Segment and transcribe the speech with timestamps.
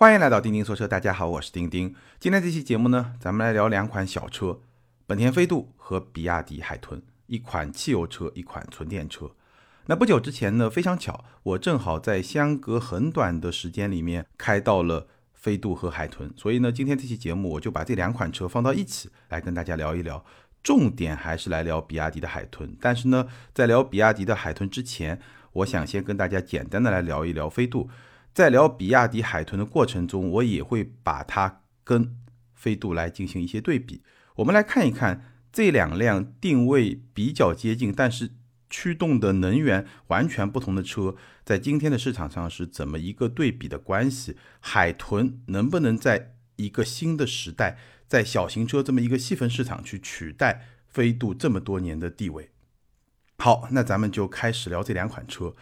[0.00, 1.94] 欢迎来到钉钉说车，大家好，我是钉钉。
[2.18, 4.60] 今天这期节目呢，咱们来聊两款小车，
[5.06, 9.32] 本田飞度和比亚迪海豚，一款汽油车，一款纯电车。
[9.84, 20.24] 那不久之前呢，非常巧，我正好在相隔很短的时间里面开到了飞度和海豚，所以呢，今天这期节目我就把这两款车放到一起来跟大家聊一聊，
[20.62, 22.74] 重点还是来聊比亚迪的海豚。
[22.80, 25.20] 但是呢，在聊比亚迪的海豚之前，
[25.52, 27.90] 我想先跟大家简单的来聊一聊飞度。
[28.32, 32.16] 在聊比亚迪海豚的过程中，我也会把它跟
[32.54, 34.02] 飞度来进行一些对比。
[34.36, 38.30] 我们来看一看这两辆定位比较接近，但是
[38.70, 44.36] 驱动的能源完全不同的车，在今天的市场上是怎么一个对比的关系？
[44.60, 52.50] 海豚能不能在一个新的时代，在小型车这么一个细分市场去取代飞度这么多年的地位？
[53.38, 55.56] 好，那咱们就开始聊这两款车。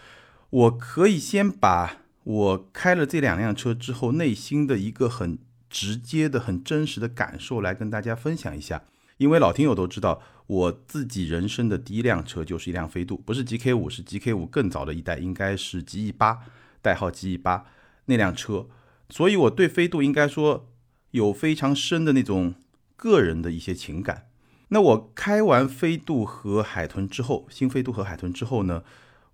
[0.51, 2.03] 我可以先把。
[2.29, 5.39] 我开了这两辆车之后，内心的一个很
[5.71, 8.85] 直接的、很真实的感受来跟大家分享一下。
[9.17, 16.41] 因为老听友都知道，我自己人生的第一辆车就是一辆飞度，不是 GK 五，是 GK 五更早的一代，应该是 GE 八，
[16.83, 17.65] 代号 GE 八
[18.05, 18.67] 那辆车。
[19.09, 20.69] 所以我对飞度应该说
[21.13, 22.57] 有非常深的那种
[22.95, 24.29] 个人的一些情感。
[24.69, 28.85] 那我开完飞度和海豚之后，新飞度和海豚之后呢，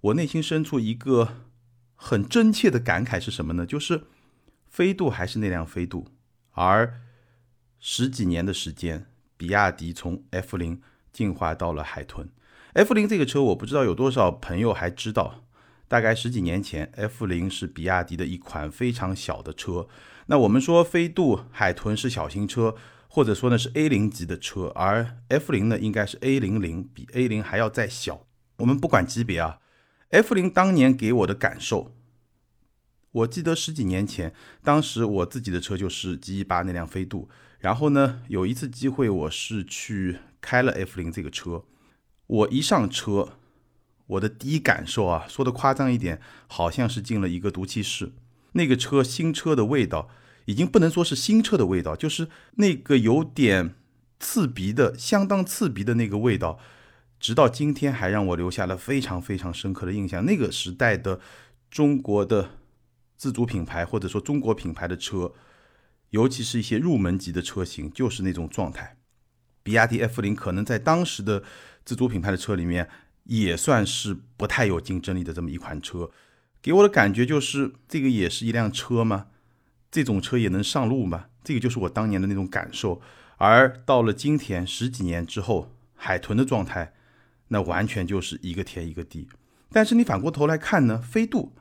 [0.03, 1.39] 我内心深处一个。
[2.07, 3.65] 很真切的感慨是什么呢？
[3.65, 4.05] 就是
[4.69, 6.07] 飞度还是那辆飞度，
[6.51, 7.01] 而
[7.81, 9.07] 十几年的时间，
[9.39, 12.29] 比亚迪从 F 零进化到了海豚。
[12.75, 15.47] F 零这个车，我不知道有多少朋友还知道。
[15.89, 19.89] 大概十几年前，F 零是比亚迪的一款非常小的车。
[20.27, 22.77] 那我们说飞度、海豚是小型车，
[23.09, 28.27] 或者说呢是 A 零级的车，而 F 零呢应该是 A 零零，比 A 零还要再小。
[28.59, 29.61] 我们不管级别啊。
[30.15, 31.93] F 零当年给我的感受，
[33.11, 41.65] 我记得十几年前，当时我自己的车就是 G 八那辆飞度，然后呢，有一次机会我是去开了 F 零这个车，
[42.29, 43.31] 我一上车，
[44.07, 48.13] 我的第一感受啊，说的夸张一点，好像是进了一个毒气室。
[48.53, 50.09] 那个车新车的味道，
[50.45, 53.75] 已经不能说是新车的味道，就是那个有点
[54.21, 56.61] 刺鼻的，相当刺鼻的那个味道。
[57.25, 60.27] 直到今天还让我留下了非常非常深刻的印象。
[60.27, 61.19] 那个时代的
[61.71, 62.51] 中国的
[63.17, 65.33] 自主品牌或者说中国品牌的车，
[66.11, 68.99] 尤其是一些入门级的车型，就是那种状态。
[69.63, 71.43] 比亚迪 F 零可能在当时的
[71.83, 72.91] 自主品牌的车里面
[73.23, 76.11] 也算是不太有竞争力的这么一款车。
[76.61, 79.29] 给我的感觉就是，这个也是一辆车吗？
[79.91, 81.29] 这种车也能上路吗？
[81.43, 83.01] 这个就是我当年的那种感受。
[83.39, 86.93] 而到了今天，十几年之后，海豚的状态。
[87.49, 89.29] 那完全就是一个天一个地，
[89.71, 91.53] 但是你反过头来看呢，飞度，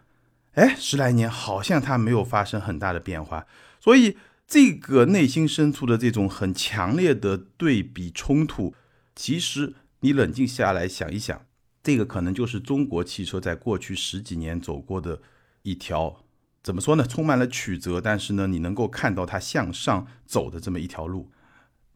[0.54, 3.46] 哎，十来年好像它没有发生很大的变化，
[3.80, 4.18] 所以
[4.48, 8.74] 这个内心深处的这种很强烈的对比冲突，
[9.16, 11.46] 其实你冷静下来想一想，
[11.82, 15.22] 这个可能就是中国汽车在过去十几年走过的
[15.64, 16.24] 一条，
[16.62, 21.30] 怎么说呢，充满了曲折，但是呢，你能够看到它向上走的这么一条路，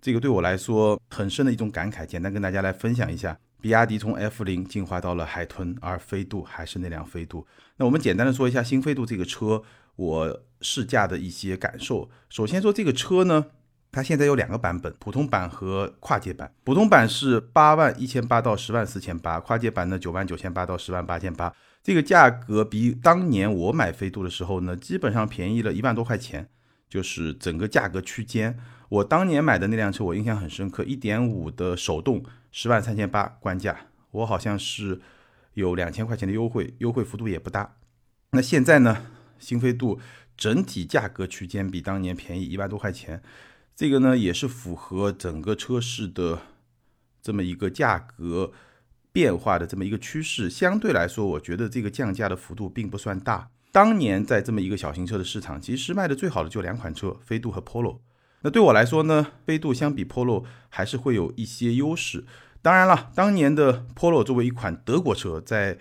[0.02, 3.38] 这个对我来说很深的一种感慨，简单跟大家来分享一下。
[3.60, 7.46] 比亚迪从 F 零进化到了海豚，而飞度还是那辆飞度。
[7.78, 9.64] 那我们简单的说一下新飞度这个车，
[9.96, 12.10] 我试驾的一些感受。
[12.30, 13.48] 首先说这个车呢，
[13.92, 16.52] 它现在有两个版本，普通版和跨界版。
[16.64, 21.54] 普通版是八万一千八到十万四千八，跨界版呢九万九千八到十万八千八。
[21.84, 26.48] 这个价格比当年我买飞度的时候呢，基本上便宜了一万多块钱，
[26.90, 28.58] 就是整个价格区间。
[28.90, 32.24] 我当年买的那辆车，我印象很深刻，一点五的手动，
[32.60, 35.00] 十万三千八官价，我好像是
[35.54, 37.76] 有两千块钱的优惠，优惠幅度也不大。
[38.32, 39.06] 那现在呢，
[39.38, 40.00] 新飞度
[40.36, 43.22] 整体价格区间比当年便宜一万多块钱，
[43.76, 46.42] 这个呢也是符合整个车市的
[47.22, 48.52] 这么一个价格
[49.12, 50.50] 变化的这么一个趋势。
[50.50, 53.52] 相对来说，我觉得这个降价的幅度并不算大。
[53.72, 58.00] 当年在这么一个小型车的市场，其实卖的最好的就两款车，飞度和 Polo。
[58.42, 62.26] 那对我来说呢，飞度相比 Polo 还是会有一些优势。
[62.62, 65.78] 当然了，当年的 Polo 作为一款德国车，在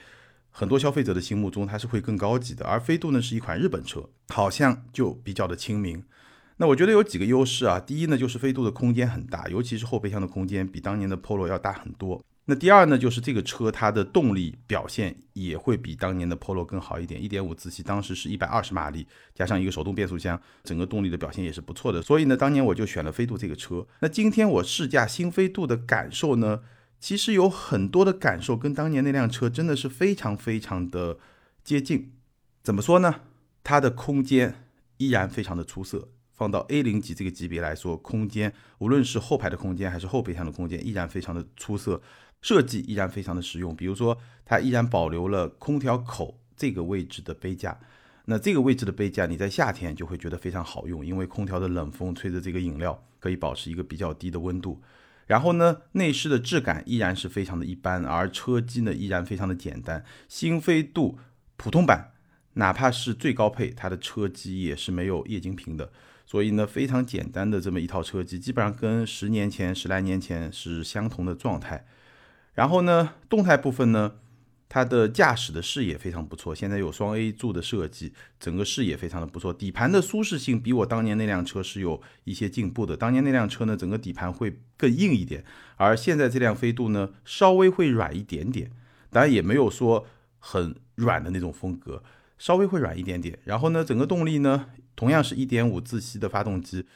[0.51, 2.65] 很多消费者的心目中，它是会更高级的。
[2.65, 6.03] 而飞度呢，是一款日本车，好像就比较的亲民。
[6.59, 12.23] 那我觉得有几个优势啊，第一呢，就是飞度的空间很大，尤其是后备箱的空间比当年的 Polo 要大很多。
[12.49, 17.21] 那第二呢，就是这个车它的动力表现也会比当年的 Polo 更好一点。
[17.21, 19.05] 一点五自吸当时是一百二十马力，
[19.35, 22.01] 加上一个手动变速箱，整个动力的表现也是不错的。
[22.01, 23.85] 所以呢，当年我就选了飞度这个车。
[23.99, 26.61] 那今天我试驾新飞度的感受呢，
[27.01, 31.19] 其实有很多的感受跟当年那辆车真的是非常非常的
[31.65, 32.13] 接近。
[32.63, 33.23] 怎么说呢？
[33.65, 34.69] 它的空间
[34.99, 36.11] 依然非常的出色。
[36.33, 41.99] 放到 A 零级这个级别来说，空间无论是后排的空间还是后备箱的空间，依然非常的出色，
[42.43, 43.75] 设计依然非常的实用。
[43.75, 47.79] 比如说，它依然保留了空调口这个位置的杯架，
[48.27, 54.81] 那这个位置的杯架，你在夏天就会觉得非常好用，因为空调的冷风吹着这个饮料，可以保持一个比较低的温度。
[55.27, 60.05] 然后呢，内饰的质感依然是非常的一般，而车机呢依然非常的简单。
[60.29, 61.19] 新飞度
[61.57, 62.13] 普通版，
[62.53, 65.91] 哪怕是最高配，它的车机也是没有液晶屏的。
[66.25, 71.85] 所以呢，非常简单的这么一套车机，基本上跟十年前、十来年前是相同的状态。
[72.57, 74.15] 然后呢，动态部分呢，
[74.69, 79.53] 它的驾驶的视野非常不错，现在有双 A 柱的设计，整个视野非常的不错。
[79.53, 82.97] 底盘的舒适性比我当年那辆车是有一些进步的。
[82.97, 85.45] 当年那辆车呢，整个底盘会更硬一点，
[85.77, 88.73] 而现在这辆飞度呢，稍微会软一点点，
[89.11, 90.05] 当然也没有说
[90.41, 92.03] 很软的那种风格，
[92.37, 93.39] 稍微会软一点点。
[93.45, 94.67] 然后呢，整个动力呢。
[94.97, 96.87] 同样是一点五自吸的发动机，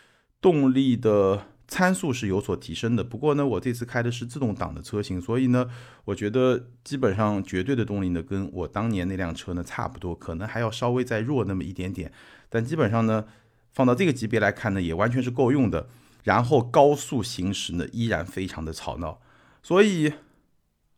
[0.41, 3.03] 动力的参数是有所提升的。
[3.03, 5.71] 不过呢，我这次开的是自动挡的车型，所以呢，
[6.05, 12.13] 我觉得基本上绝对的动力呢，跟我当年那辆车呢差不多，可能还要稍微再弱那么一点点。
[12.49, 13.25] 但基本上呢，
[13.73, 15.89] 放到这个级别来看呢，也完全是够用的。
[16.25, 19.23] 然后高速行驶呢，依然非常的吵闹。
[19.63, 20.13] 所以，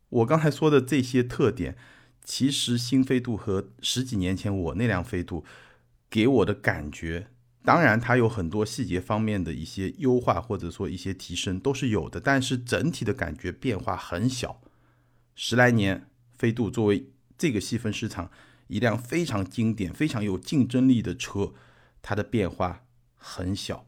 [0.08, 1.76] 我刚才说的这些特点，
[2.24, 5.44] 其实新飞度和十几年前我那辆飞度。
[6.10, 7.28] 给我的感觉，
[7.64, 14.61] 当然它有很多细节方面的一些优化或者说一些提升都是有的，但是整体的感觉变化很小。
[15.35, 18.31] 十来年，飞度作为这个细分市场
[18.67, 21.53] 一辆非常经典、非常有竞争力的车，
[22.03, 22.85] 它的变化
[23.17, 23.87] 很小，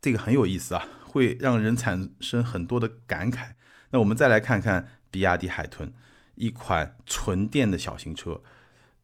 [0.00, 3.52] 这个很有意思啊，会让人产生很多的感慨。
[3.90, 5.92] 那我们再来看看比亚迪海豚，
[6.34, 8.42] 一款纯电的小型车。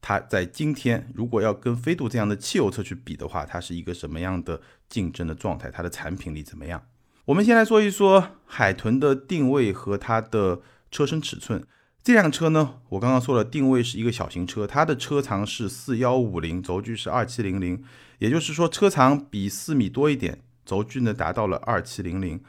[0.08, 5.68] 它在今天，如果要跟飞度这样的汽油车去比的话，它是一个什么样的竞争的状态？
[5.68, 6.80] 它的产品力怎么样？
[7.24, 10.60] 我们先来说一说海豚的定位和它的
[10.92, 11.66] 车身尺寸。
[12.04, 17.82] 这辆车呢，我刚刚说了，定位是一个小型车，它的车长是四幺五零，轴距是二七零零，
[18.20, 22.40] 也就是说车长比四米多一点，轴距呢达到了二七零零。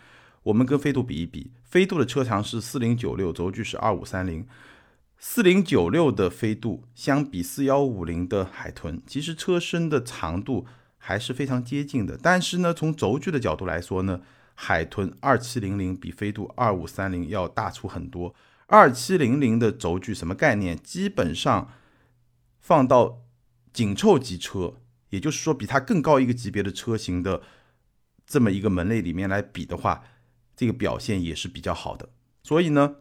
[0.43, 4.45] 我们跟飞度比一比，飞度的车长是四零九六，轴距是二五三零。
[5.19, 10.67] 四零九六的飞度相比四幺五零的海豚，其实车身的长度
[10.99, 12.15] 还是非常接近的。
[12.21, 14.21] 但是呢，从轴距的角度来说呢，
[14.53, 18.35] 海豚二七零零比飞度二五三零要大出很多。
[18.67, 20.77] 二七零零的轴距什么概念？
[20.77, 21.73] 基本上
[22.59, 23.23] 放到
[23.73, 24.75] 紧凑级车，
[25.09, 27.41] 也就是说比它更高一个级别的车型的
[28.27, 30.03] 这么一个门类里面来比的话，
[30.55, 32.09] 这个表现也是比较好的。
[32.43, 32.97] 所以呢，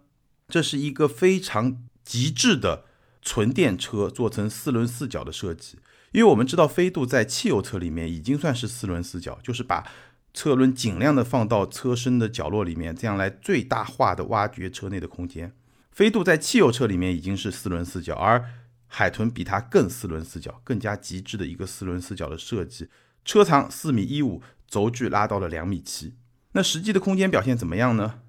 [0.48, 1.84] 这是一个非常。
[2.06, 2.84] 极致的
[3.20, 5.78] 纯电车做成四轮四角的设计，
[6.12, 9.84] 因为我们知道飞度在汽油车里面已经算是四轮四角，就是把
[10.32, 15.52] 车轮尽量的放到车身的角落里面，这样来最大化的挖掘车内的空间。
[15.90, 18.44] 飞度在汽油车里面已经是四轮四角，而
[18.86, 22.88] 海豚比它更四轮四角，更加极致的一个四轮四角的设计。
[23.24, 26.14] 车长四米一五，轴距拉到了两米七。
[26.52, 28.20] 那实际的空间表现怎么样呢？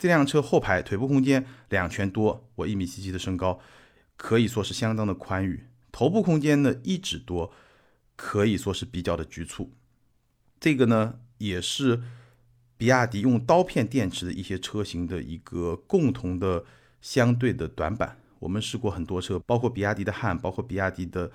[0.00, 3.60] 这辆车后排腿部空间两拳多，我一米七七的身高，
[4.16, 5.66] 可以说是相当的宽裕。
[5.92, 7.52] 头部空间呢一指多，
[8.16, 9.74] 可以说是比较的局促。
[10.58, 12.00] 这个呢也是
[12.78, 16.64] 比亚迪用刀片电池的一些车型的一个共同的
[17.02, 18.16] 相对的短板。
[18.38, 21.30] 我们试过很多车，包括比亚迪的汉，包括比亚迪的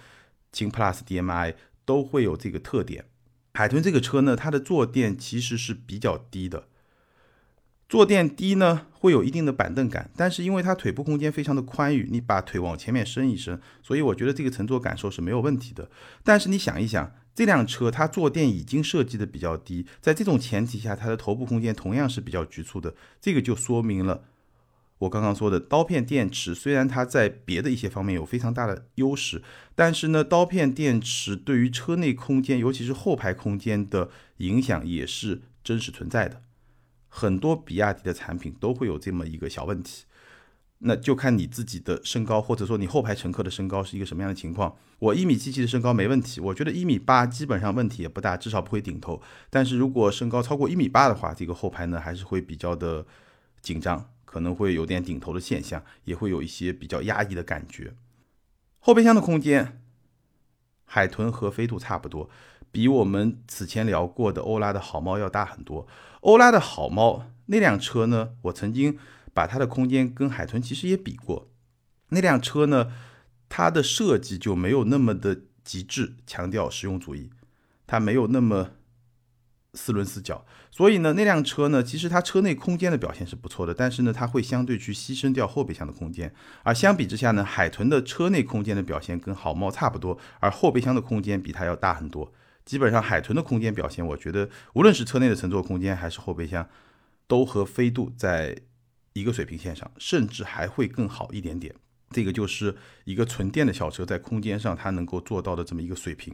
[0.52, 1.54] 秦 PLUS DM-i
[1.86, 3.06] 都会有这个特点。
[3.54, 6.68] 海豚这个车呢，它的坐垫其实是比较低的。
[7.88, 15.90] 坐垫低呢，会有一定的板凳感，但是因为它腿部空间非常的宽裕，你把腿往前面伸一伸，所以我觉得这个乘坐感受是没有问题的。
[16.24, 24.24] 但是你想一想，这辆车它坐垫已经设计的比较低，在这种前提下，它的头部空间同样是比较局促的，这个就说明了
[24.98, 29.44] 我刚刚说的刀片电池，虽然它在别的一些方面有非常大的优势，
[29.76, 36.42] 但是呢，刀片电池对于车内空间，尤其是后排空间的影响也是真实存在的。
[37.18, 40.04] 很多比亚迪的产品都会有这么一个小问题，
[40.80, 44.76] 那就看你自己的身高，或者说你后排乘客的身高是一个什么样的情况。
[45.00, 49.22] 我一米七七的身高没问题，我觉得一米八基本上问题也不大，至少不会顶头。
[49.50, 53.06] 但是如果身高超过一米八的话，这个后排呢还是会比较的
[53.62, 57.96] 紧张，可能会有点顶头的现象，也会有一些比较压抑的感觉。
[58.80, 59.82] 后备箱的空间，
[60.84, 62.30] 海豚和飞度差不多。
[62.72, 65.88] 比我们此前聊过的欧拉的好猫要大很多。
[66.26, 68.98] 欧拉的好猫那辆车呢，我曾经
[69.32, 71.52] 把它的空间跟海豚其实也比过。
[72.10, 72.92] 那辆车呢，
[73.48, 77.30] 它的设计就没有那么的极致，强调实用主义。
[77.86, 78.72] 它没有那么
[79.76, 86.34] 四轮四脚，所以呢，那辆车呢，其实它车内空间的表现是不错的，但是呢，它会相对去牺牲掉后备箱的空间。
[86.64, 92.34] 而相比之下呢，海豚的车内空间的表现跟好猫差不多，而后备箱的空间比它要大很多。
[92.66, 96.68] 基本上海豚的空间表现，我觉得无论是车内的乘坐空间还是后备箱，
[97.28, 98.58] 都和飞度在
[99.14, 101.74] 一个水平线上，甚至还会更好一点点。
[102.10, 106.34] 这个就是一个纯电的小车在空间上它能够做到的这么一个水平。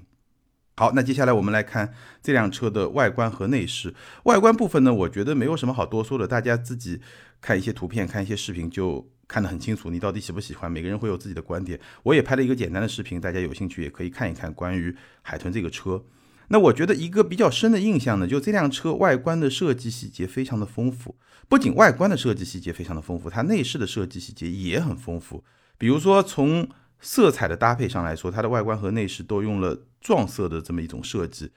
[0.77, 3.93] 好，那接下来我们来看这辆车的外观和内饰。
[4.23, 7.01] 外观部分呢，我觉得没有什么好多说的，大家自己
[7.39, 9.91] 看一些图片、看一些视频就看得很清楚。
[9.91, 10.71] 你到底喜不喜欢？
[10.71, 11.79] 每个人会有自己的观点。
[12.03, 16.03] 我也拍了一个简单的视频，大家有兴趣也可以看一看关于海豚这个车。
[16.51, 21.15] 那我觉得一个比较深的印象呢，就这辆车外观的设计细节非常的丰富。
[21.47, 25.43] 不仅外观的设计细节非常的丰富，它内饰的设计细节也很丰富。
[25.77, 26.67] 比如说从
[26.99, 31.51] 色彩的搭配上来说，它的外观和内饰都用了撞色的这么一种设计。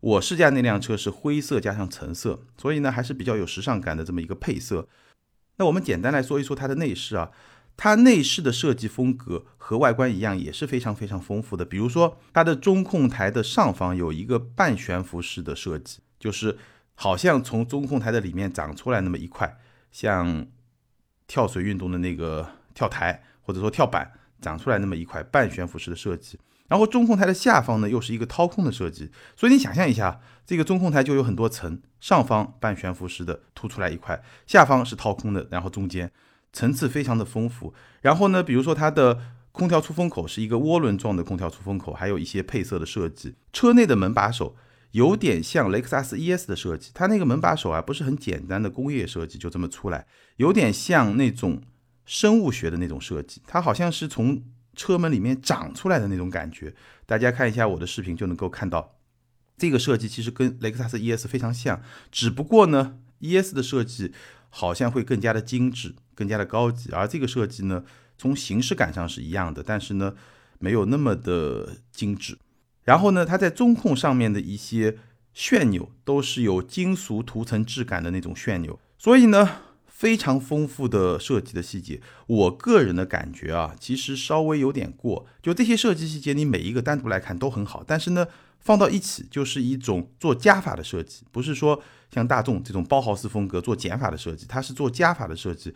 [0.00, 4.88] 我试驾那辆车是灰色加上橙色，所以呢还是比较有时尚感的这么一个配色。
[5.56, 7.30] 那我们简单来说一说它的内饰啊，
[7.78, 11.64] 它内饰的设计风格和外观一样，也是非常非常丰富的。
[11.64, 16.58] 比如说它的中控台的上方有一个半悬浮式的设计，就是
[16.94, 19.56] 好像从中控台的里面长出来那么一块，
[19.90, 20.46] 像
[21.26, 24.12] 跳水运动的那个跳台或者说跳板。
[24.40, 36.08] 长出来那么一块半悬浮式的设计，然后中控台的下方呢又是一个掏空的设计，所以你想象一下，这个中控台就有很多层，上方半悬浮式的凸出来一块，下方是掏空的，然后中间
[36.52, 37.72] 层次非常的丰富。
[38.00, 39.18] 然后呢，比如说它的
[39.52, 43.34] 空调出风口是一个涡轮状的空调出风口，还有一些配色的设计。
[43.52, 44.56] 车内的门把手
[44.92, 51.62] 有点像雷克萨斯 ES 的设计，它那个门把手啊不是很简单的工业设计，就这么出来，有点像那种。
[52.10, 54.42] 生物学的那种设计，它好像是从
[54.74, 56.74] 车门里面长出来的那种感觉。
[57.04, 58.96] 大家看一下我的视频就能够看到，
[59.58, 64.14] 这个设计其实跟雷克萨斯 ES 非常像，只不过呢，ES 的设计
[64.48, 67.84] 好像会更加的精致，更加的高级，而这个设计呢，
[68.16, 70.14] 从形式感上是一样的，但是呢，
[70.58, 72.38] 没有那么的精致。
[72.84, 74.96] 然后呢，它在中控上面的一些
[75.32, 79.62] 旋钮都是有金属涂层质感的那种旋钮，所以呢。
[79.98, 85.26] 非常丰富的设计的细节，我个人的感觉啊，其实稍微有点过。
[85.42, 88.28] 就这些设计细节，你每一个单独来看都很好，但是呢，
[88.60, 95.74] 放到一起就是一种做加法的设计，不是说像大众这种包豪斯风格做减法的设计，它是做加法的设计。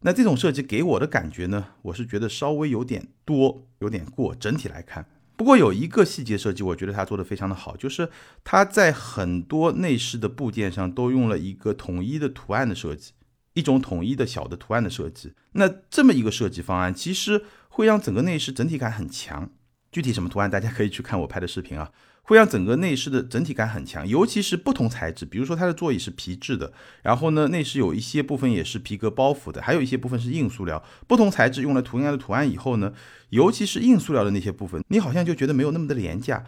[0.00, 4.34] 那这种设计给我的感觉呢，我是觉得稍微有点多，有点过。
[4.34, 5.06] 整体来看，
[5.36, 8.08] 不过有一个细节设计，我觉得它做的非常的好，就是
[8.44, 13.12] 它在很多内饰的部件上都用了一个统一的图案的设计。
[13.54, 19.50] 一种统一的小的图案的设计，那这么一个设计方案，其实会让整个内饰整体感很强。
[19.90, 21.90] 具体什么图案，大家可以去看我拍的视频啊，
[22.28, 24.06] 会让整个内饰的整体感很强。
[24.06, 30.84] 尤其是不同材质，比如说它的座椅是皮质的，然后呢，内饰有一些部分也是皮革包覆的，还有一些部分是硬塑料。
[31.06, 32.92] 不同材质用了同样的图案以后呢，
[33.30, 36.44] 尤其是硬塑料的那些部分，你好像就觉得没有那么的廉价，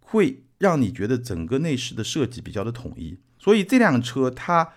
[0.00, 3.18] 会让你觉得整个内饰的设计比较的统一。
[3.38, 4.72] 所以这辆车它。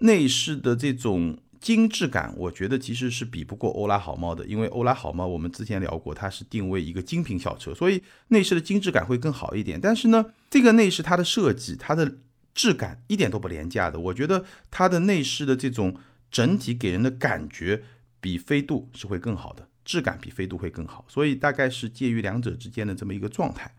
[0.00, 9.80] 内饰的这种精致感，我觉得其实是比不过欧拉好猫的，因为欧拉好猫我们之前聊过，它是定位一个精品小车，所以内饰的精致感会更好一点。
[9.80, 12.18] 但是呢，这个内饰它的设计、它的
[12.54, 15.96] 质感一点都不廉价的，我觉得它的内饰的这种
[16.30, 17.82] 整体给人的感觉
[18.20, 23.74] 比飞度是会更好的，质感比飞度会更好，所以大概是介于两者之间的这么一个状态。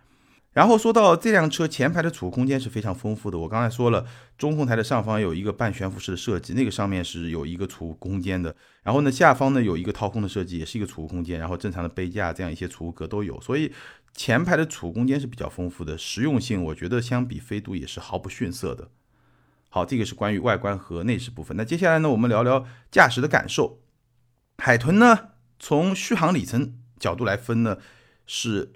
[0.58, 3.38] 然后说到这辆车前排的储物空间是非常丰富的。
[3.38, 4.04] 我刚才说了，
[4.40, 8.56] 中控台的上方有一个半悬浮式的设计，那个上面是有一个储物空间的。
[8.82, 11.40] 然后呢，下方呢有一个掏空的设计，也是一个储物空间。
[11.40, 13.72] 然后正常的杯架这样一些储物格都有，所以
[14.16, 15.96] 前排的储物空间是比较丰富的。
[15.96, 18.90] 实用性我觉得相比飞度也是毫不逊色的。
[19.70, 21.56] 好，这个是关于外观和内饰部分。
[21.56, 23.78] 那接下来呢，我们聊聊驾驶的感受。
[24.58, 27.78] 海豚呢，从续航里程角度来分呢，
[28.26, 28.74] 是。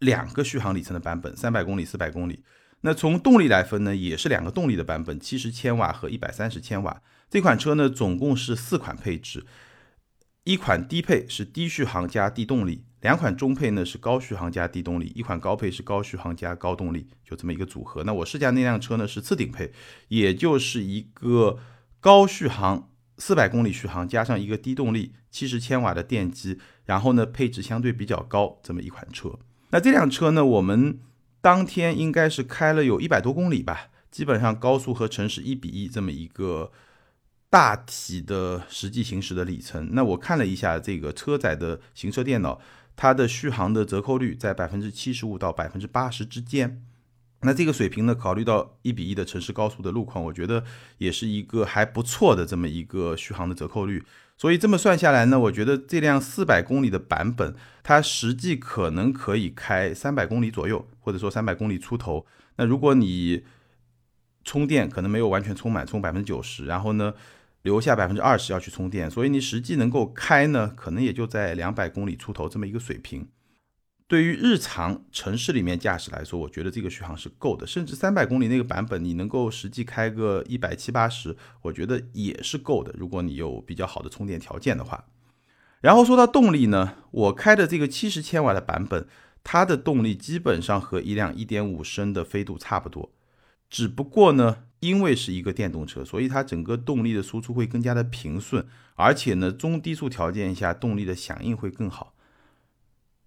[0.00, 2.42] 两个续航里程的版本，三百公里、四百公里。
[2.80, 7.02] 那从动力来分呢，也是两个动力的版本，七十千瓦和一百三十千瓦。
[7.28, 9.44] 这款车呢，总共是四款配置，
[10.44, 18.02] 一款低配是低续航加低动力，两款中配呢是高续航加低动力，一款高配是高续航加高动力，就这么一个组合。
[18.04, 19.70] 那我试驾那辆车呢是次顶配，
[20.08, 21.58] 也就是一个
[22.00, 22.88] 高续航
[23.18, 29.38] 四百公里续航加上一个低动力七十千瓦的电机，然后呢配置相对比较高这么一款车。
[29.72, 30.44] 那这辆车呢？
[30.44, 30.98] 我们
[31.40, 36.72] 当天应该是开了有一百多公里吧，基本上高速和城市一比一这么一个
[37.48, 39.90] 大体的实际行驶的里程。
[39.92, 42.60] 那我看了一下这个车载的行车电脑，
[42.96, 46.82] 它的续航的折扣率在百分之七十五到百分之八十之间，
[47.42, 50.64] 那这个水平呢，考虑到一比一的城市高速的路况，我觉得
[50.98, 54.04] 也是一个还不错的这么一个续航的折扣率。
[54.40, 62.24] 所以这么算下来呢，我觉得这辆四百公里的版本，它实际可能可以开三百公里左右，或者说三百公里出头。
[62.56, 63.44] 那如果你
[64.42, 67.12] 充电可能没有完全充满，充百分之九十，然后呢
[67.64, 73.28] 留下百分之二十要去充电，所以你实际能够开呢，可能也就在两百公里出头这么一个水平。
[74.10, 82.92] 对于日常城市里面驾驶来说，我觉得这个续航是够的，甚至三百公里那个版本，你能够实际开个一百七八十，我觉得也是够的。
[82.98, 85.04] 如果你有比较好的充电条件的话，
[85.80, 89.06] 然后说到动力呢，我开的这个七十千瓦的版本，
[89.44, 93.12] 它的动力基本上和一辆一点五升的飞度差不多，
[93.68, 102.14] 只不过呢，因为是一个电动车，所以它整个动力的输出会更加的平顺，而且呢，中低速条件下动力的响应会更好。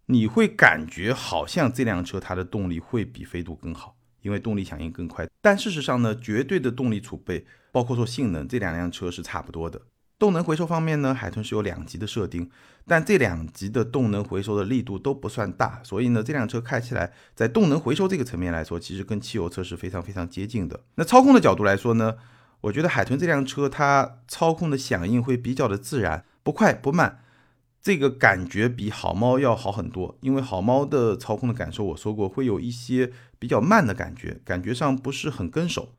[0.08, 5.28] 你会感觉好像这辆车它的动力会比飞度更好，因为动力响应更快。
[5.42, 9.82] 但事实上呢，绝对的动力储备，包括说性能，这两辆车是差不多的。
[10.20, 12.50] 动能回收方面呢，海豚是有两级的设定，
[12.86, 20.80] 但这两级的动能回收的力度都不算大，所以呢，这辆车开起来在动能回收这个层面来说，其实跟汽油车是非常非常接近的。
[20.96, 22.16] 那操控的角度来说呢，
[22.62, 27.20] 我觉得海豚这辆车它操控的响应会比较的自然，不快不慢。
[27.84, 35.90] 这个感觉比好猫要好很多，因为好猫的操控的感受，我说过会有一些比较慢的感觉，感觉上不是很跟手。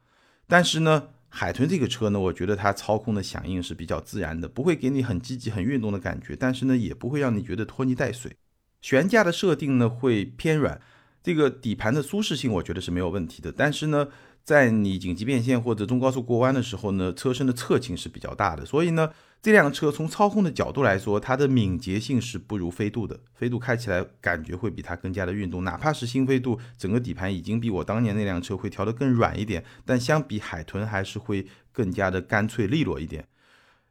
[0.47, 8.35] 但是呢，海豚这个车呢，我觉得它操控的响应是比较自然的，不会给你很积极、很运动的感觉，但是呢，也不会让你觉得拖泥带水。
[8.81, 10.81] 悬架的设定呢会偏软，
[11.23, 14.09] 这个底盘的舒适性我觉得是没有问题的，但是呢。
[14.45, 19.09] 在你紧急变线或者中高速过弯的时候呢，车身的侧倾是比较大的，所以呢，
[19.45, 23.21] 这辆车从操控的角度来说，它的敏捷性是不如飞度的。
[23.35, 33.29] 飞度开起来感觉会比它更加的运动，哪怕是新飞度，整个底盘已经比我当年那辆车会调得更软一点，但相比海豚还是会更加的干脆利落一点。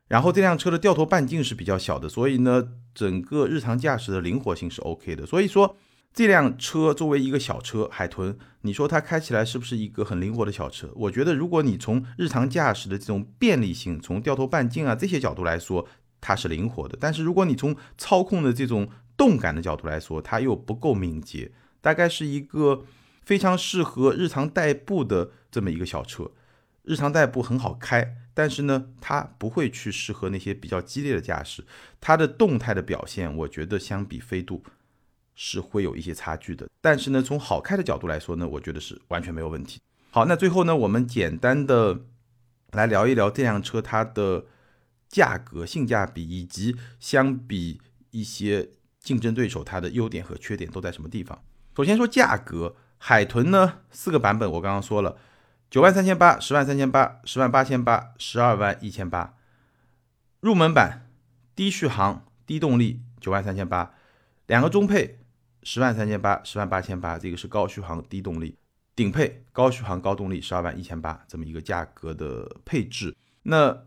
[0.08, 5.24] 然后这辆车的掉头半径是比较小的，所以呢，整个日常驾驶的灵活性是 OK 的。
[5.24, 5.78] 所以说。
[6.14, 10.92] 这辆车作为一个小车，海豚，你说它开起来是不是一个很灵活的小车？
[10.94, 15.88] 我觉得，如果你从日常驾驶的这种便利性，从掉头半径啊这些角度来说，
[16.22, 16.96] 它是灵活的。
[17.02, 22.84] 但是如果你从操控的这种动感的角度来说，它又不够敏捷，大概是一个
[23.24, 26.30] 非常适合日常代步的这么一个小车。
[26.84, 31.64] 日常代步很好开，但是呢，它不会去适合那些比较激烈的驾驶。
[32.00, 34.62] 它的动态的表现，我觉得相比飞度。
[35.36, 39.80] 是会有一些差距的，但是呢，从好开的角度来说呢，我觉得是完全没有问题。
[40.12, 42.02] 好，那最后呢，我们简单的
[42.72, 44.46] 来聊一聊这辆车它的
[45.10, 48.70] 价格、性价比，以及相比一些
[49.00, 51.44] 竞争对手它的优点和缺点都在什么地方。
[51.76, 55.18] 首先说价格，海豚呢四个版本，我刚刚说了，
[55.72, 59.34] 九万三千八、十万三千八、十万八千八、十二万一千八。
[60.42, 61.10] 入门版
[61.56, 63.96] 低续航、低动力，九万三千八，
[64.46, 65.18] 两个中配。
[65.64, 68.58] 十万三千八，十万八千八，这个是高续航低动力，
[68.96, 73.16] 顶配高续航高动力十二万一千八这么一个价格的配置。
[73.44, 73.86] 那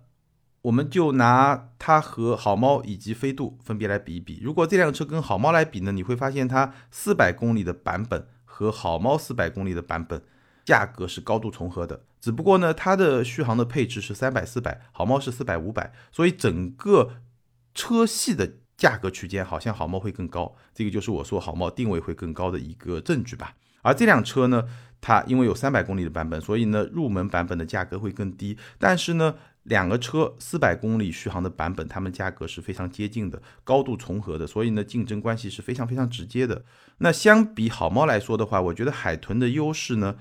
[0.62, 4.40] 我们就拿它和好猫以及飞度分别来比一比。
[4.42, 10.22] 如果这辆车跟好猫来比呢，你会发现它四百公里的版本和好猫四百公里的版本
[10.64, 17.20] 价格是高度重合的，只不过呢，它的续航的配置是三百四百，好猫是四百五百，所以整个
[17.74, 18.54] 车系的。
[18.76, 23.54] 价格区间好像好猫会更高，这个就是我说好猫定位会更高的一个证据吧。
[23.82, 24.64] 而这辆车呢，
[25.00, 28.58] 它因为有三百公里的版本，所以呢入门版本的价格会更低。
[28.78, 36.64] 但是呢，两个车四百公里续航的版本，它们价格是非常接近的，高度重合的，所以呢竞争关系是非常非常直接的。
[36.98, 40.16] 那相比好猫来说的话，我觉得海豚的优势呢，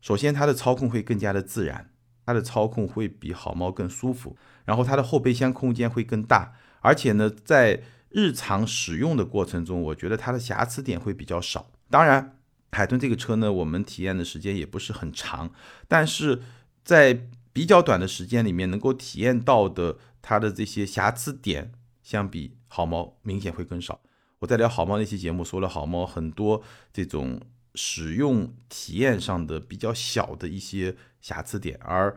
[0.00, 1.90] 首先它的操控会更加的自然，
[2.24, 6.54] 它的操控会比好猫更舒服，然后它的后备箱空间会更大。
[6.86, 11.68] 而且呢，在日常使用的过程中，我觉得它的瑕疵点会比较少。
[11.90, 12.38] 当然，
[12.70, 15.50] 海豚这个车呢，我们体验的时间也不是很长，
[15.88, 16.42] 但是
[16.84, 21.72] 在比较短的时间里面，能够体验到的它的这些瑕疵点，
[22.04, 24.00] 相比好猫明显会更少。
[24.38, 27.40] 我在聊好猫那期节目说了，好猫很多这种
[27.74, 32.16] 使用体验上的比较小的一些瑕疵点，而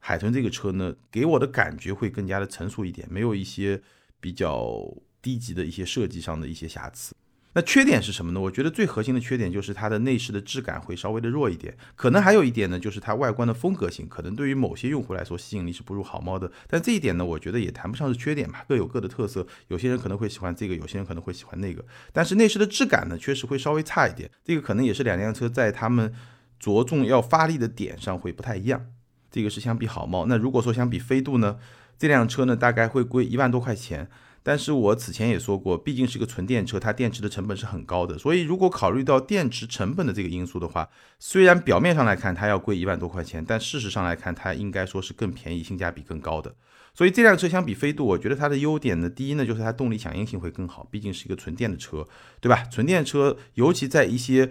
[0.00, 3.80] 海豚这个车呢，给我的感觉会更加的成熟一点，没有一些。
[4.22, 4.80] 比较
[5.20, 7.12] 低级的一些设计上的一些瑕疵，
[7.54, 8.40] 那缺点是什么呢？
[8.40, 16.50] 我觉得最核心的缺点就是它的内饰的质感会稍微的弱一点，可能还有一点呢，就是它外观的风格性，可能对于某些用户来说吸引力是不如好猫的。
[16.68, 19.44] 但这一点呢，我觉得也谈不上是缺点吧，各有各的特色。
[19.66, 21.84] 有些人可能会喜欢这个，有些人可能会喜欢那个。
[22.12, 24.30] 但是内饰的质感呢，确实会稍微差一点。
[24.44, 26.14] 这个可能也是两辆车在他们
[26.60, 28.86] 着重要发力的点上会不太一样。
[29.30, 30.26] 这个是相比好猫。
[30.26, 31.58] 那如果说相比飞度呢，
[31.98, 34.08] 这辆车呢大概会贵一万多块钱。
[34.44, 38.18] 但是我此前也说过，毕竟是个纯电车，它电池的成本是很高的。
[38.18, 40.88] 所以如果考虑到电池成本的这个因素的话，
[41.20, 46.56] 虽然表面上来看它要贵一万多块钱，但事实上来看它应该说是更便宜、性价比更高的。
[46.92, 52.08] 所以这辆车相比飞度，我觉得它的优点呢，第一呢就是它动力响应性会更好，毕竟是一个纯电的车，
[52.40, 52.64] 对吧？
[52.64, 54.50] 纯电车尤其在一些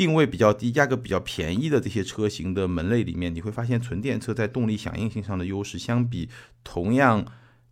[0.00, 6.30] 定位比较低、价格比较便宜的这些车型的门类里面，你会发现纯电车在动力响应性上的优势，相比
[6.64, 7.22] 同样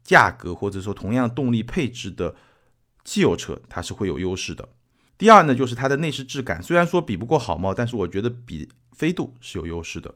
[0.05, 2.37] 价格或者说同样动力配置的
[3.03, 4.69] 汽油车，它是会有优势的。
[5.17, 10.15] 第二呢，就是它的内饰质感，虽然说比不过好猫，但是我觉得比飞度是有优势的。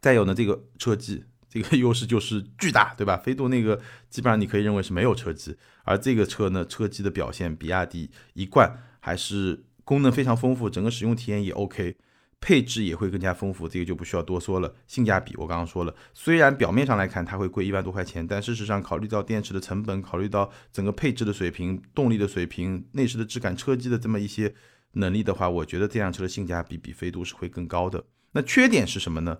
[0.00, 1.24] 再有呢，这个车机。
[1.50, 3.14] 这个优势就是巨大，对吧？
[3.18, 11.96] 飞度那个基本上你可以认为是没有车机，而这个车呢，车机的表现，比亚迪一贯还是功能非常丰富，整个使用体验也 OK，
[12.40, 14.74] 配置也会更加丰富，这个就不需要多说了。
[14.86, 24.54] 性价比我刚刚说了，虽然表面上来看它会贵一万多块钱，但事实上考虑到电池的成本，考虑到整个配置的水平、动力的水平、内饰的质感、车机的这么一些
[24.92, 28.04] 能力的话，我觉得这辆车的性价比比飞度是会更高的。
[28.32, 29.38] 那缺点是什么呢？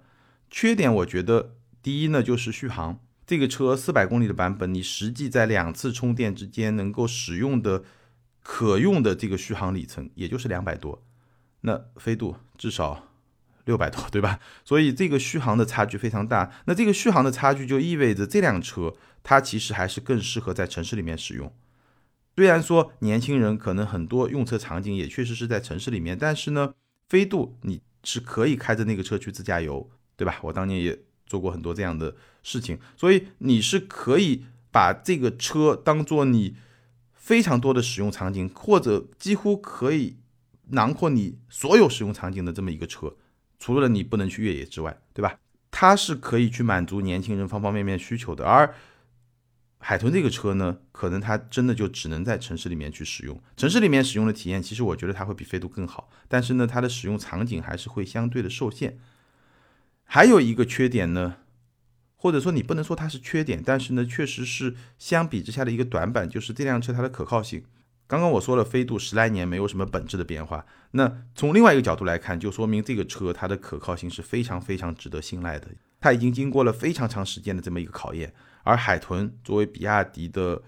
[0.50, 1.56] 缺点我觉得。
[1.82, 3.00] 第一呢，就是续航。
[3.26, 7.82] 这个车四百公里的版本，你实际在两次充电之间能够使用的
[8.42, 11.02] 可用的这个续航里程，也就是两百多。
[11.62, 13.08] 那飞度至少
[13.64, 14.40] 六百多，对吧？
[14.64, 16.52] 所以这个续航的差距非常大。
[16.66, 21.52] 那这个续航的差距就意味着这辆车它其实还是更适合在城市里面使用。
[22.36, 26.74] 虽然说年轻人可能很多用车场景也确实是在城市里面，但是呢，
[27.08, 30.38] 飞度你是可以开着那个车去自驾游，对吧？
[30.42, 30.98] 我当年也。
[31.24, 36.56] 做过很多这样的事情，所以你是可以把这个车当做你
[37.22, 40.16] 非常多的使用场景，或者几乎可以
[40.70, 43.14] 囊括你所有使用场景的这么一个车，
[43.60, 45.38] 除了你不能去越野之外，对吧？
[45.70, 48.44] 它是可以去满足年轻人方方面面需求的。
[48.44, 48.74] 而
[49.78, 58.98] 海豚这个车呢，可能它真的就只能在城市里面去使用，城市里面使用的体验，其实我觉得它会比飞度更好，但是呢，它的使用场景还是会相对的受限。
[60.02, 61.36] 还有一个缺点呢，
[62.22, 67.64] 或者说你不能说它是缺点，但是呢，确实是相比之下的一个短板，就是这辆车它的可靠性。
[68.06, 75.66] 刚刚我说了，飞度十来年没有什么本质的变化，那从另外一个角度来看，就说明这个车它的可靠性是非常非常值得信赖的。
[76.00, 78.32] 它已经经过了非常长时间的这么一个考验，
[78.62, 80.62] 而海豚作为比亚迪的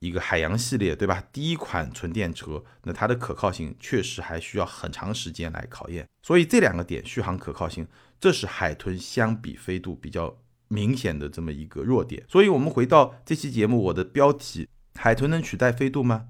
[0.00, 1.24] 一个海洋系列，对吧？
[1.32, 6.06] 第一款纯电车，那它的可靠性确实还需要很长时间来考验。
[6.22, 7.88] 所以这两个点，续航可靠性。
[8.20, 10.36] 这是海豚相比飞度比较
[10.72, 16.28] 明显的这么一个弱点，所以，我们回到这期节目，我的标题：海豚能取代飞度吗？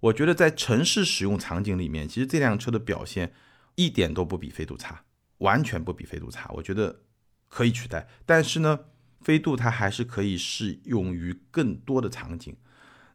[0.00, 3.34] 我觉得在城市使用场景里面，其实这辆车的表现
[3.74, 5.04] 一点都不比飞度差，
[5.38, 6.50] 完全不比飞度差。
[6.54, 7.02] 我觉得
[7.48, 8.80] 可以取代，但是呢，
[9.20, 12.56] 飞度它还是可以适用于更多的场景。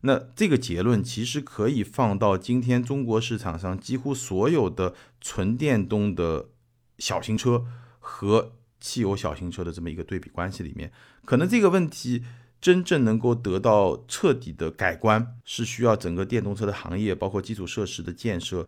[0.01, 6.49] 那这个结论其实可以放到今天中国市场上几乎所有的纯电动的
[6.99, 7.65] 小型车。
[8.01, 10.91] 和汽油小型车的这么一个对比关系里面，
[11.25, 12.23] 可能这个问题
[12.61, 18.67] 真正能够得到彻底的改观，是需要整个电动车的行业，包括基础设施的建设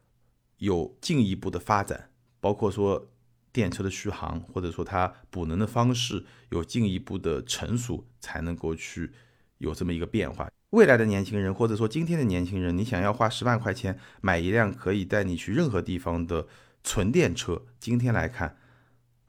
[0.57, 3.09] 有进一步的发展，包括说
[3.53, 9.11] 电车的续航或者说它补能的方式有进一步的成熟，才能够去
[9.59, 10.49] 有这么一个变化。
[10.71, 16.47] 未来的年轻人或者说今天的年轻人，你想要花十万块钱买一辆可以带你去任何地方的
[16.83, 18.57] 纯电车，今天来看。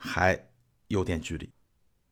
[0.05, 0.49] 还
[0.93, 1.51] 有点距离。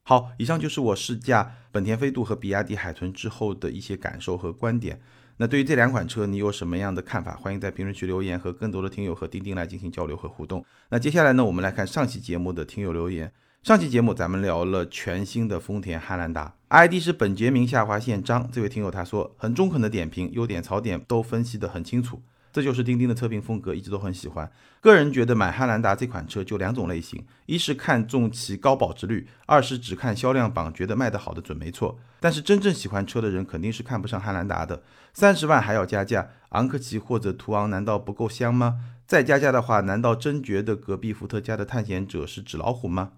[0.03, 5.01] 好，以上就是我试驾本田飞度和比亚迪海豚之后的一些感受和观点。
[5.37, 7.37] 那对于这两款车，你有什么样的看法？
[7.37, 10.65] 欢迎在评论区留言，和更多的听友和钉钉来进行交流和互动。
[10.89, 13.31] 那接下来呢，我们来看上期节目的听友留言。
[13.63, 18.51] 上期节目咱们聊了全新的丰田汉兰达，ID 是本杰明下划线张。
[18.51, 22.23] 这位听友他说，很中肯的点评，优点槽点都分析得很清楚。
[22.53, 24.51] 这就是钉钉的测评风格，一直都很喜欢。
[24.81, 31.99] 个人觉得买汉兰达这款车就两种类型，一是看重其高保值率，二是只看销量榜觉得卖得好的准没错。
[32.19, 34.83] 但是真正喜欢车的人肯定是看不上汉兰达的，
[35.13, 38.81] 三十万还要加价，昂克旗或者途昂难道不够香吗？
[39.07, 43.13] 再加价的话，难道真觉得隔壁伏特加的探险者是纸老虎吗？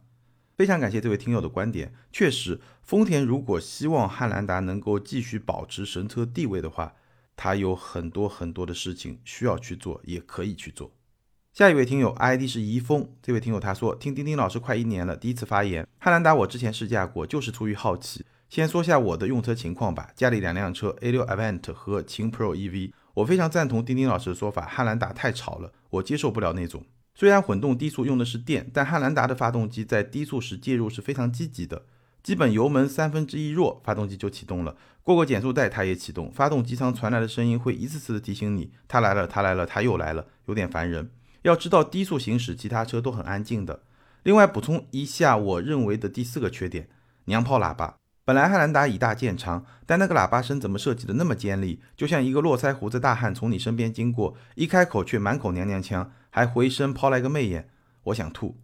[0.57, 6.93] 非常感谢这位听友的观点，确实，丰田如果希望汉兰达能够继续保持神车地位的话。
[7.37, 10.93] 他有很多很多的事情需要去做，也可以去做。
[11.53, 15.87] 下一位听友 ID 是怡峰，这位听友他说听丁丁老师快一年了，第一次发言。
[15.99, 18.25] 汉兰达我之前试驾过，就是出于好奇。
[18.49, 26.85] 先说下我的用车情况吧，家里两辆车 A6 Avant 和秦 Pro EV，我非常赞同丁丁老师的说法，汉兰达太吵了，我接受不了那种。
[27.15, 31.85] 虽然混动低速用的是电，但汉兰达的发动机在低速时介入是非常积极的，
[32.23, 34.77] 基本油门三分之一弱，发动机就启动了。
[35.03, 36.31] 过个减速带，它也启动。
[36.31, 41.11] 发动机舱传来的声音会一次次的提醒你，它来了，它来了，它又来了，有点烦人。
[41.43, 43.81] 要知道低速行驶，其他车都很安静的。
[44.23, 46.89] 另外补充一下，我认为的第四个缺点，
[47.25, 47.97] 娘炮喇叭。
[48.25, 51.81] 本来汉兰达以大见长，但那个喇叭声怎么设计的那么尖利？
[51.97, 57.69] 就像一个络腮胡子大汉从你身边经过，一开口却满口娘娘腔，还回身抛来个媚眼，
[58.05, 58.57] 我想吐。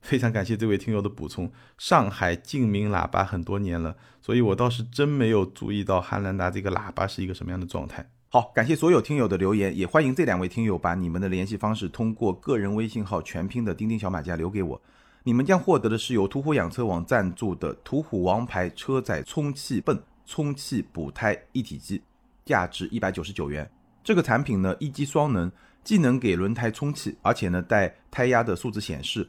[0.00, 1.50] 非常感谢这位听友的补充。
[1.76, 8.08] 上海静鸣喇叭很多年了，所以我倒是真没有注意到汉兰达这个喇叭是一个什么样的状态。
[8.30, 14.80] 好，感谢所有听友的留言，也欢迎这两位听友把你们的联系方式通过个人微信号全拼的钉钉小马甲留给我。
[15.24, 22.00] 你们将获得的是由途虎养车网赞助的途虎王牌车载充气泵充气补胎一体机，
[22.44, 23.68] 价值一百九十九元。
[24.04, 25.50] 这个产品呢，一机双能，
[25.82, 29.28] 既能给轮胎充气，而且呢带胎压的数字显示，